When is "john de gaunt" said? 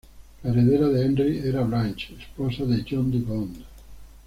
2.89-3.55